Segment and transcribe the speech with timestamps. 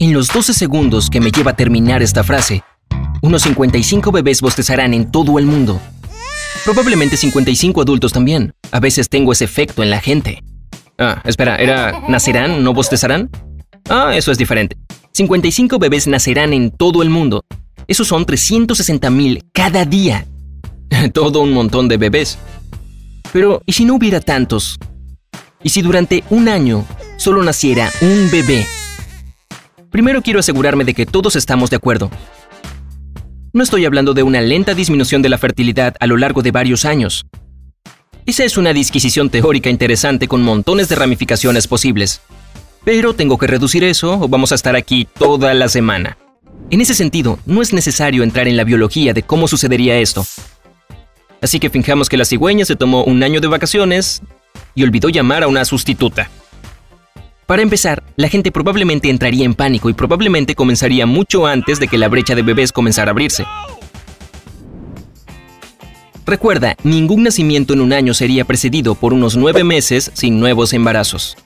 [0.00, 2.64] En los 12 segundos que me lleva a terminar esta frase,
[3.22, 5.80] unos 55 bebés bostezarán en todo el mundo.
[6.64, 8.52] Probablemente 55 adultos también.
[8.72, 10.42] A veces tengo ese efecto en la gente.
[10.98, 13.30] Ah, espera, ¿era nacerán, no bostezarán?
[13.88, 14.76] Ah, eso es diferente.
[15.12, 17.44] 55 bebés nacerán en todo el mundo.
[17.86, 20.26] Esos son 360 mil cada día.
[21.12, 22.38] todo un montón de bebés.
[23.32, 24.76] Pero, ¿y si no hubiera tantos?
[25.62, 26.84] ¿Y si durante un año
[27.16, 28.66] solo naciera un bebé?
[29.94, 32.10] Primero quiero asegurarme de que todos estamos de acuerdo.
[33.52, 36.84] No estoy hablando de una lenta disminución de la fertilidad a lo largo de varios
[36.84, 37.26] años.
[38.26, 42.22] Esa es una disquisición teórica interesante con montones de ramificaciones posibles.
[42.82, 46.18] Pero tengo que reducir eso o vamos a estar aquí toda la semana.
[46.70, 50.26] En ese sentido, no es necesario entrar en la biología de cómo sucedería esto.
[51.40, 54.22] Así que fijamos que la cigüeña se tomó un año de vacaciones
[54.74, 56.30] y olvidó llamar a una sustituta.
[57.46, 61.98] Para empezar, la gente probablemente entraría en pánico y probablemente comenzaría mucho antes de que
[61.98, 63.44] la brecha de bebés comenzara a abrirse.
[66.24, 71.36] Recuerda, ningún nacimiento en un año sería precedido por unos nueve meses sin nuevos embarazos.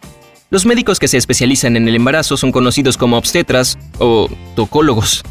[0.50, 5.24] Los médicos que se especializan en el embarazo son conocidos como obstetras o tocólogos.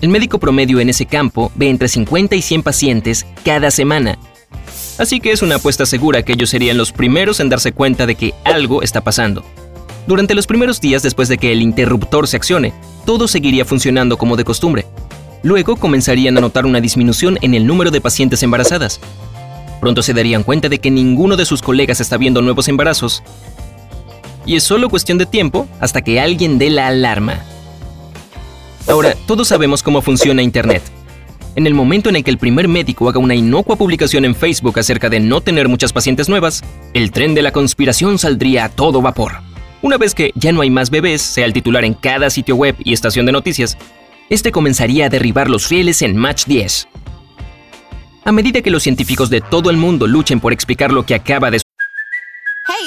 [0.00, 4.18] El médico promedio en ese campo ve entre 50 y 100 pacientes cada semana.
[4.98, 8.14] Así que es una apuesta segura que ellos serían los primeros en darse cuenta de
[8.14, 9.44] que algo está pasando.
[10.06, 12.72] Durante los primeros días después de que el interruptor se accione,
[13.04, 14.86] todo seguiría funcionando como de costumbre.
[15.42, 19.00] Luego comenzarían a notar una disminución en el número de pacientes embarazadas.
[19.80, 23.22] Pronto se darían cuenta de que ninguno de sus colegas está viendo nuevos embarazos.
[24.46, 27.40] Y es solo cuestión de tiempo hasta que alguien dé la alarma.
[28.86, 30.82] Ahora, todos sabemos cómo funciona Internet.
[31.56, 34.76] En el momento en el que el primer médico haga una inocua publicación en Facebook
[34.78, 39.00] acerca de no tener muchas pacientes nuevas, el tren de la conspiración saldría a todo
[39.00, 39.34] vapor.
[39.80, 42.74] Una vez que ya no hay más bebés, sea el titular en cada sitio web
[42.82, 43.78] y estación de noticias,
[44.30, 46.88] este comenzaría a derribar los rieles en Match 10.
[48.24, 51.52] A medida que los científicos de todo el mundo luchen por explicar lo que acaba
[51.52, 51.60] de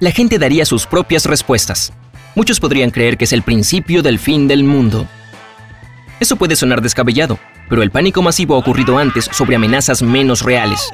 [0.00, 1.92] la gente daría sus propias respuestas.
[2.34, 5.06] Muchos podrían creer que es el principio del fin del mundo.
[6.18, 7.38] Eso puede sonar descabellado,
[7.68, 10.90] pero el pánico masivo ha ocurrido antes sobre amenazas menos reales.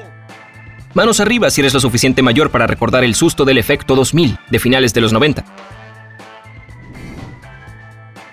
[0.93, 4.59] Manos arriba si eres lo suficiente mayor para recordar el susto del efecto 2000 de
[4.59, 5.45] finales de los 90.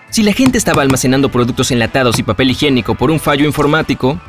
[0.09, 4.19] Si la gente estaba almacenando productos enlatados y papel higiénico por un fallo informático,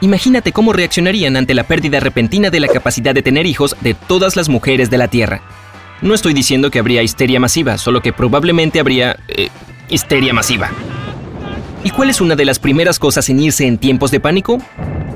[0.00, 4.36] imagínate cómo reaccionarían ante la pérdida repentina de la capacidad de tener hijos de todas
[4.36, 5.42] las mujeres de la Tierra.
[6.02, 9.16] No estoy diciendo que habría histeria masiva, solo que probablemente habría...
[9.28, 9.48] eh,
[9.88, 10.70] histeria masiva.
[11.84, 14.58] ¿Y cuál es una de las primeras cosas en irse en tiempos de pánico?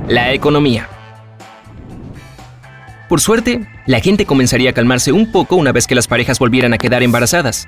[0.07, 0.89] La economía.
[3.09, 6.75] Por suerte, la gente comenzaría a calmarse un poco una vez que las parejas volvieran
[6.75, 7.67] a quedar embarazadas.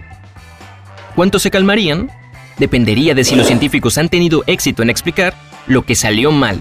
[1.15, 2.11] ¿Cuánto se calmarían?
[2.59, 5.35] Dependería de si los científicos han tenido éxito en explicar
[5.67, 6.61] lo que salió mal.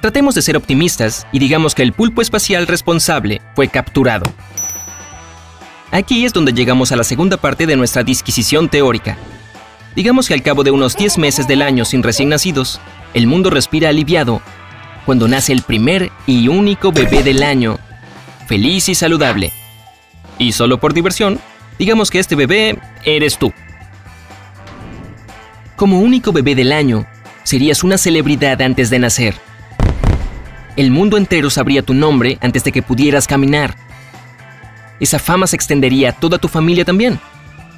[0.00, 4.24] Tratemos de ser optimistas y digamos que el pulpo espacial responsable fue capturado.
[5.92, 9.18] Aquí es donde llegamos a la segunda parte de nuestra disquisición teórica.
[9.96, 12.80] Digamos que al cabo de unos 10 meses del año sin recién nacidos,
[13.12, 14.40] el mundo respira aliviado
[15.04, 17.80] cuando nace el primer y único bebé del año,
[18.46, 19.52] feliz y saludable.
[20.38, 21.40] Y solo por diversión,
[21.76, 23.52] digamos que este bebé eres tú.
[25.74, 27.06] Como único bebé del año,
[27.42, 29.34] serías una celebridad antes de nacer.
[30.76, 33.74] El mundo entero sabría tu nombre antes de que pudieras caminar.
[35.00, 37.18] Esa fama se extendería a toda tu familia también.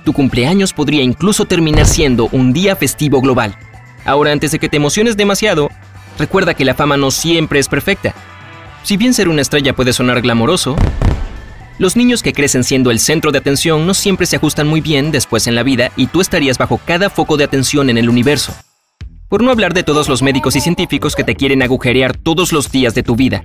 [0.05, 3.57] Tu cumpleaños podría incluso terminar siendo un día festivo global.
[4.05, 5.71] Ahora, antes de que te emociones demasiado,
[6.19, 8.13] recuerda que la fama no siempre es perfecta.
[8.83, 10.75] Si bien ser una estrella puede sonar glamoroso,
[11.79, 15.13] los niños que crecen siendo el centro de atención no siempre se ajustan muy bien
[15.13, 18.53] después en la vida y tú estarías bajo cada foco de atención en el universo.
[19.29, 22.71] Por no hablar de todos los médicos y científicos que te quieren agujerear todos los
[22.71, 23.43] días de tu vida.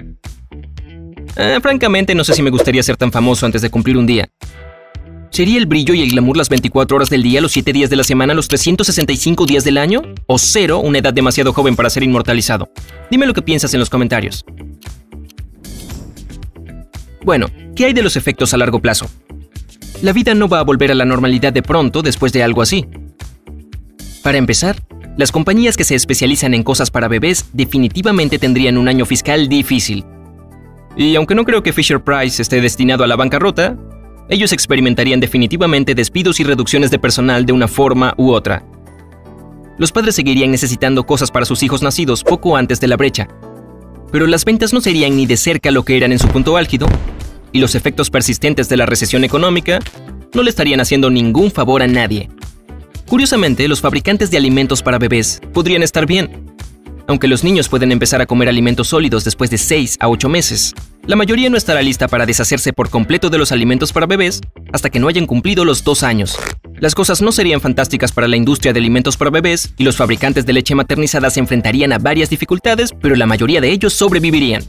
[1.37, 4.27] Ah, francamente, no sé si me gustaría ser tan famoso antes de cumplir un día.
[5.29, 7.95] ¿Sería el brillo y el glamour las 24 horas del día, los 7 días de
[7.95, 10.01] la semana, los 365 días del año?
[10.25, 12.71] ¿O cero, una edad demasiado joven para ser inmortalizado?
[13.11, 14.45] Dime lo que piensas en los comentarios.
[17.23, 19.07] Bueno, ¿qué hay de los efectos a largo plazo?
[20.01, 22.87] La vida no va a volver a la normalidad de pronto después de algo así.
[24.23, 24.81] Para empezar,
[25.17, 30.03] las compañías que se especializan en cosas para bebés definitivamente tendrían un año fiscal difícil.
[30.97, 33.77] Y aunque no creo que Fisher Price esté destinado a la bancarrota,
[34.29, 38.65] ellos experimentarían definitivamente despidos y reducciones de personal de una forma u otra.
[39.77, 43.27] Los padres seguirían necesitando cosas para sus hijos nacidos poco antes de la brecha,
[44.11, 46.87] pero las ventas no serían ni de cerca lo que eran en su punto álgido,
[47.51, 49.79] y los efectos persistentes de la recesión económica
[50.33, 52.29] no le estarían haciendo ningún favor a nadie.
[53.07, 56.56] Curiosamente, los fabricantes de alimentos para bebés podrían estar bien.
[57.07, 60.73] Aunque los niños pueden empezar a comer alimentos sólidos después de 6 a 8 meses,
[61.05, 64.41] la mayoría no estará lista para deshacerse por completo de los alimentos para bebés
[64.73, 66.37] hasta que no hayan cumplido los 2 años.
[66.79, 70.45] Las cosas no serían fantásticas para la industria de alimentos para bebés y los fabricantes
[70.45, 74.63] de leche maternizada se enfrentarían a varias dificultades, pero la mayoría de ellos sobrevivirían.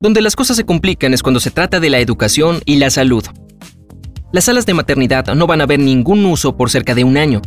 [0.00, 3.24] Donde las cosas se complican es cuando se trata de la educación y la salud.
[4.32, 7.42] Las salas de maternidad no van a ver ningún uso por cerca de un año.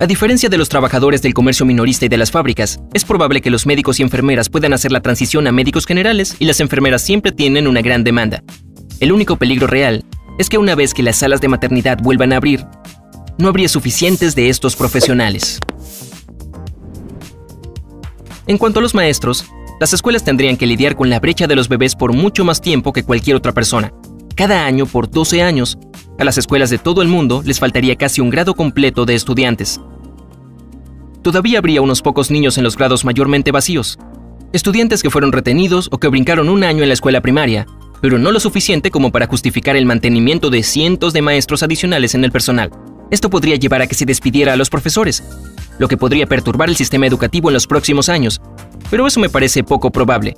[0.00, 3.50] A diferencia de los trabajadores del comercio minorista y de las fábricas, es probable que
[3.50, 7.32] los médicos y enfermeras puedan hacer la transición a médicos generales y las enfermeras siempre
[7.32, 8.42] tienen una gran demanda.
[9.00, 10.02] El único peligro real
[10.38, 12.64] es que una vez que las salas de maternidad vuelvan a abrir,
[13.36, 15.60] no habría suficientes de estos profesionales.
[18.46, 19.44] En cuanto a los maestros,
[19.80, 22.94] las escuelas tendrían que lidiar con la brecha de los bebés por mucho más tiempo
[22.94, 23.92] que cualquier otra persona.
[24.40, 25.76] Cada año por 12 años,
[26.18, 29.82] a las escuelas de todo el mundo les faltaría casi un grado completo de estudiantes.
[31.20, 33.98] Todavía habría unos pocos niños en los grados mayormente vacíos,
[34.54, 37.66] estudiantes que fueron retenidos o que brincaron un año en la escuela primaria,
[38.00, 42.24] pero no lo suficiente como para justificar el mantenimiento de cientos de maestros adicionales en
[42.24, 42.70] el personal.
[43.10, 45.22] Esto podría llevar a que se despidiera a los profesores,
[45.78, 48.40] lo que podría perturbar el sistema educativo en los próximos años,
[48.90, 50.34] pero eso me parece poco probable.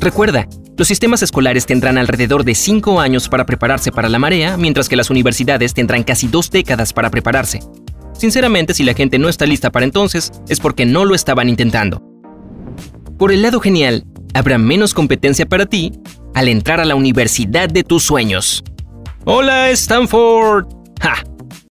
[0.00, 4.88] Recuerda, los sistemas escolares tendrán alrededor de 5 años para prepararse para la marea, mientras
[4.88, 7.60] que las universidades tendrán casi dos décadas para prepararse.
[8.12, 12.02] Sinceramente, si la gente no está lista para entonces, es porque no lo estaban intentando.
[13.18, 15.92] Por el lado genial, habrá menos competencia para ti
[16.34, 18.62] al entrar a la universidad de tus sueños.
[19.24, 20.66] Hola, Stanford.
[21.00, 21.24] ¡Ja!